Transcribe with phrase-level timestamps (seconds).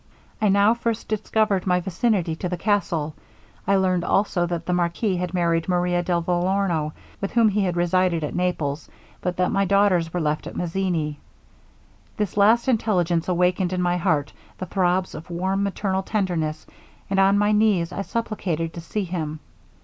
[0.41, 3.13] 'I now first discovered my vicinity to the castle.
[3.67, 7.77] I learned also, that the marquis had married Maria de Vellorno, with whom he had
[7.77, 8.89] resided at Naples,
[9.21, 11.19] but that my daughters were left at Mazzini.
[12.17, 16.65] This last intelligence awakened in my heart the throbs of warm maternal tenderness,
[17.07, 19.39] and on my knees I supplicated to see them.